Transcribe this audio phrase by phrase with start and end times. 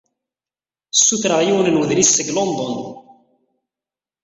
[0.91, 2.75] Ssutreɣ yiwen n wedlis seg London.